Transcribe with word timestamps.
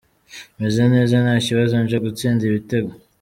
Meze 0.59 0.81
neza 0.93 1.15
nta 1.23 1.35
kibazo, 1.45 1.73
nje 1.83 1.97
gutsinda 2.05 2.41
ibitego”. 2.49 2.91